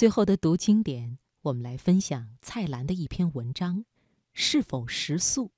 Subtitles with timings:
[0.00, 3.80] 最后的读经典，我们来分享蔡澜的一篇文章
[4.32, 5.48] 《是否食素》，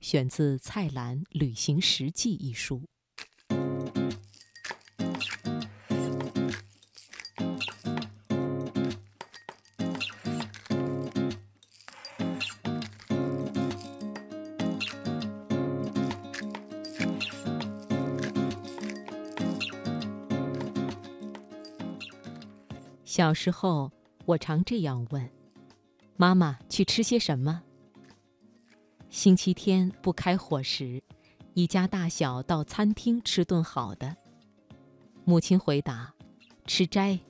[0.00, 2.88] 选自《蔡澜旅行实记》一书。
[23.12, 23.92] 小时候，
[24.24, 25.30] 我常这样问
[26.16, 27.62] ：“妈妈，去吃些什么？”
[29.10, 31.02] 星期天不开伙食，
[31.52, 34.16] 一家大小到餐厅吃顿好的。
[35.26, 36.14] 母亲回答
[36.64, 37.20] ：“吃斋。”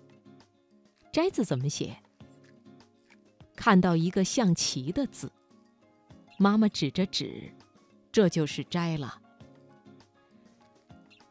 [1.13, 1.97] 斋字怎么写？
[3.57, 5.33] 看到一个象棋的字，
[6.39, 7.53] 妈妈指着指
[8.13, 9.21] ：“这就是斋了。”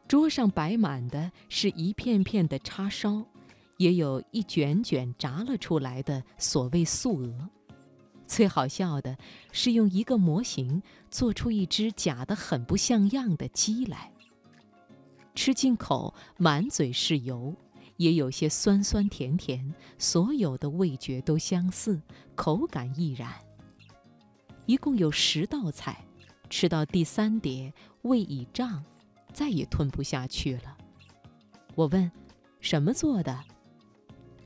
[0.09, 3.25] 桌上摆满的是一片片的叉烧。
[3.81, 7.49] 也有一卷卷炸了出来的所谓素鹅，
[8.27, 9.17] 最好笑的
[9.51, 14.11] 是用一个模型做出一只假的很不像样的鸡来。
[15.33, 17.55] 吃进口满嘴是油，
[17.97, 21.99] 也有些酸酸甜甜，所有的味觉都相似，
[22.35, 23.33] 口感亦然。
[24.67, 26.05] 一共有十道菜，
[26.51, 27.73] 吃到第三碟
[28.03, 28.83] 胃已胀，
[29.33, 30.77] 再也吞不下去了。
[31.73, 32.11] 我问：
[32.59, 33.43] 什么做的？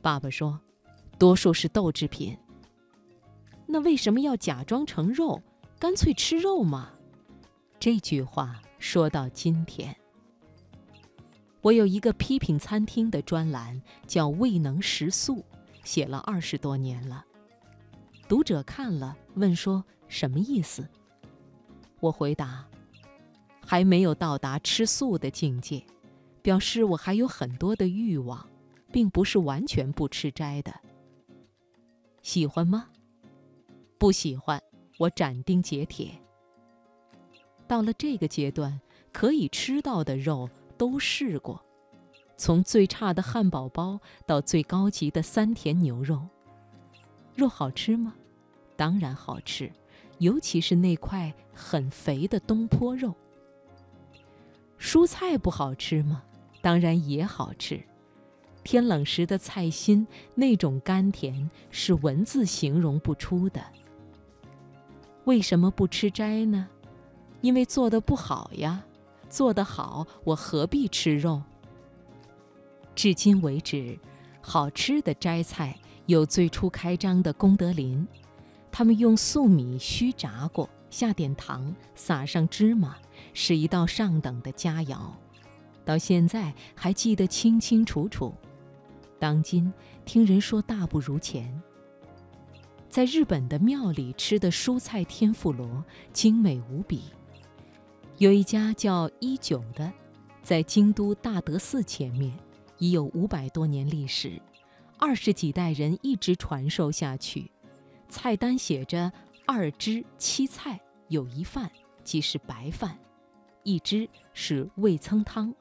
[0.06, 0.61] 爸爸说
[1.17, 2.38] ：“多数是豆制品。
[3.66, 5.42] 那为什么要假装成肉，
[5.80, 6.92] 干脆吃肉嘛？”
[7.81, 9.95] 这句话说到今天，
[11.59, 15.38] 我有一个批评餐厅的专栏，叫《未能食素》，
[15.83, 17.26] 写了二十多年了。
[18.28, 20.88] 读者看了问说：“什么意思？”
[22.00, 22.64] 我回答
[23.66, 25.83] ：“还没有到达吃素的境界，
[26.44, 28.48] 表示我还有很多的欲望。”
[28.95, 30.73] 并不是完全不吃斋的。
[32.21, 32.88] 喜欢吗？
[33.97, 34.63] 不喜欢，
[34.97, 36.17] 我斩钉截铁。
[37.67, 38.80] 到了这个阶段，
[39.11, 41.61] 可以吃到的肉都试过，
[42.37, 46.25] 从最差的汉堡包到最高级的三田牛肉。
[47.36, 48.15] 肉好吃吗？
[48.77, 49.70] 当然好吃，
[50.20, 53.14] 尤其是那块很肥的东坡肉。
[54.80, 56.23] 蔬菜不好吃吗？
[56.61, 57.86] 当然也好吃。
[58.65, 63.64] 天冷时的菜心，那种甘甜是文字形容不出的。
[65.26, 66.67] 为什么不吃斋呢？
[67.42, 68.83] 因为做的不好呀。
[69.30, 71.42] 做得好，我何必吃肉？
[72.95, 73.99] 至今为止，
[74.42, 78.08] 好吃的斋菜有最初开张的功德林，
[78.71, 82.95] 他们用粟米须炸过，下点糖，撒上芝麻，
[83.33, 84.97] 是一道上等的佳肴，
[85.83, 88.33] 到现在还记得清清楚楚。
[89.20, 89.71] 当今
[90.05, 91.61] 听人说大不如前。
[92.89, 95.83] 在日本的庙里吃的蔬菜天妇罗
[96.14, 97.03] 精美无比。
[98.17, 99.92] 有一家叫一九的，
[100.42, 102.33] 在京都大德寺前面，
[102.77, 104.42] 已有五百多年历史，
[104.98, 107.52] 二十几代人一直传授下去。
[108.08, 109.11] 菜单写着
[109.45, 111.70] 二汁七菜，有一饭
[112.05, 112.97] 即是白饭，
[113.64, 115.53] 一汁是味噌汤。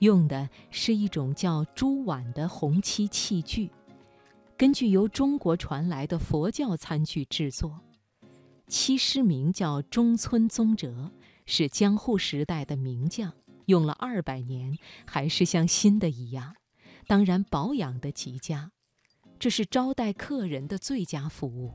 [0.00, 3.70] 用的是一种叫朱碗的红漆器具，
[4.56, 7.80] 根据由中国传来的佛教餐具制作。
[8.66, 11.10] 漆师名叫中村宗哲，
[11.46, 13.32] 是江户时代的名匠，
[13.66, 16.54] 用了二百年，还是像新的一样。
[17.06, 18.72] 当然保养的极佳，
[19.38, 21.74] 这是招待客人的最佳服务。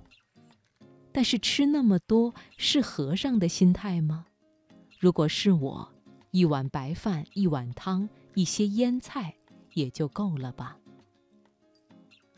[1.11, 4.25] 但是吃那么多是和尚的心态吗？
[4.99, 5.93] 如果是我。
[6.31, 9.35] 一碗白饭，一碗汤，一些腌菜，
[9.73, 10.77] 也就够了吧。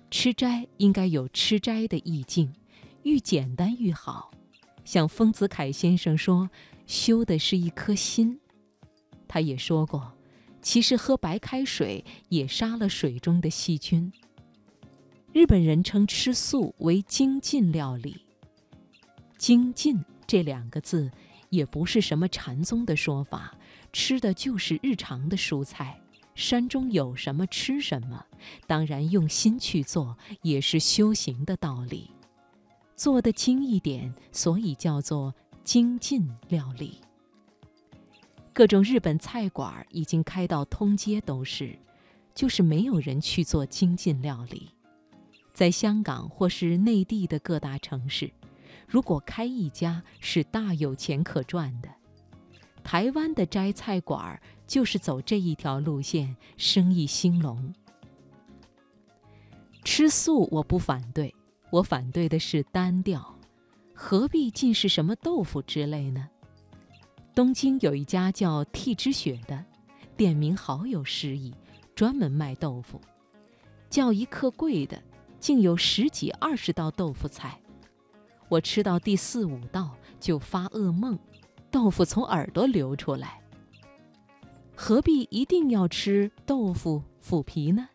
[0.09, 2.53] 吃斋应该有吃斋的意境，
[3.03, 4.31] 愈简单愈好。
[4.83, 6.49] 像丰子恺先生说
[6.87, 8.39] ：“修的是一颗心。”
[9.27, 10.11] 他也说过
[10.61, 14.11] ：“其实喝白开水也杀了水中的细菌。”
[15.31, 18.25] 日本人称吃素为精进料理
[19.37, 21.09] ，“精进”这两个字
[21.51, 23.55] 也不是什么禅宗的说法。
[23.93, 26.01] 吃的就是日常的蔬菜，
[26.33, 28.25] 山中有什么吃什么，
[28.65, 32.09] 当然用心去做也是修行的道理，
[32.95, 36.99] 做的精一点，所以叫做精进料理。
[38.53, 41.77] 各种日本菜馆已经开到通街都是，
[42.33, 44.69] 就是没有人去做精进料理。
[45.53, 48.31] 在香港或是内地的各大城市，
[48.91, 51.87] 如果开一家，是大有钱可赚的。
[52.83, 57.73] 台湾的斋菜馆就是走这一条路线，生意兴隆。
[59.85, 61.33] 吃素我不反对，
[61.69, 63.33] 我反对的是单调。
[63.93, 66.27] 何必尽是什么豆腐之类呢？
[67.33, 69.63] 东京有一家叫替之雪的，
[70.17, 71.53] 店名好有诗意，
[71.95, 72.99] 专门卖豆腐。
[73.89, 75.01] 叫一客贵的，
[75.39, 77.60] 竟有十几二十道豆腐菜。
[78.51, 81.17] 我吃到第四五道就发噩梦，
[81.71, 83.39] 豆腐从耳朵流出来。
[84.75, 87.87] 何必一定要吃豆腐腐皮呢？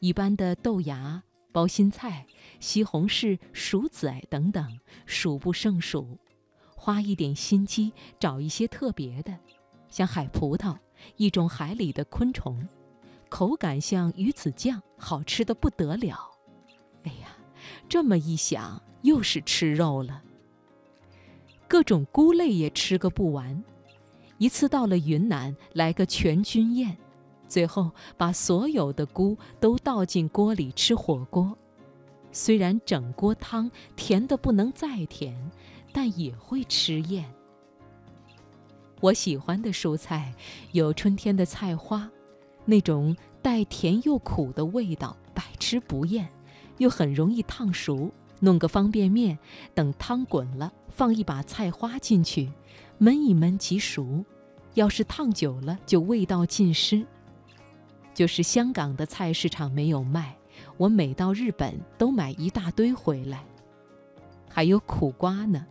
[0.00, 1.22] 一般的豆芽。
[1.52, 2.26] 包心菜、
[2.60, 6.18] 西红柿、薯仔等等，数不胜数。
[6.74, 9.34] 花一点心机，找一些特别的，
[9.88, 10.76] 像海葡萄，
[11.16, 12.68] 一种海里的昆虫，
[13.30, 16.30] 口感像鱼子酱，好吃的不得了。
[17.04, 17.28] 哎呀，
[17.88, 20.22] 这么一想，又是吃肉了。
[21.66, 23.64] 各种菇类也吃个不完。
[24.38, 26.96] 一次到了云南，来个全军宴。
[27.48, 31.56] 最后把所有的菇都倒进锅里吃火锅，
[32.32, 35.50] 虽然整锅汤甜的不能再甜，
[35.92, 37.24] 但也会吃厌。
[39.00, 40.34] 我喜欢的蔬菜
[40.72, 42.10] 有春天的菜花，
[42.64, 46.28] 那种带甜又苦的味道，百吃不厌，
[46.78, 48.12] 又很容易烫熟。
[48.40, 49.38] 弄个方便面，
[49.74, 52.52] 等汤滚了，放一把菜花进去，
[53.00, 54.24] 焖一焖即熟。
[54.74, 57.06] 要是烫久了，就味道尽失。
[58.12, 60.36] 就是香港的菜市场没有卖，
[60.76, 63.44] 我每到日本都买一大堆回来。
[64.48, 65.66] 还有苦瓜呢，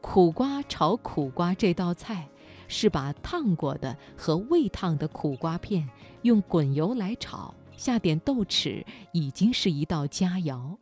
[0.00, 2.28] 苦瓜炒苦瓜这道菜，
[2.68, 5.88] 是把烫过的和未烫的苦瓜片
[6.22, 10.76] 用滚油来炒，下点豆豉，已经是一道佳肴。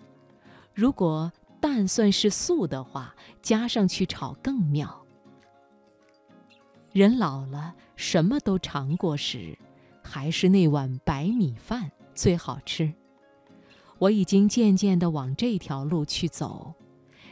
[0.79, 5.05] 如果蛋算是素的话，加上去炒更妙。
[6.93, 9.59] 人老了，什么都尝过时。
[10.05, 12.95] 还是那碗白米饭最好吃。
[13.99, 16.73] 我已经渐渐地往这条路去走，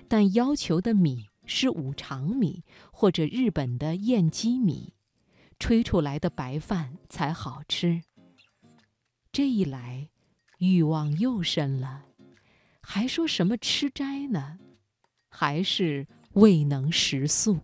[0.08, 4.92] 但要求的米是五常米或者日本的燕鸡米，
[5.60, 8.02] 吹出来的白饭才好吃。
[9.30, 10.08] 这一来，
[10.58, 12.05] 欲望又深了，
[12.88, 14.58] 还说什么吃斋呢？
[15.28, 17.58] 还是未能食素。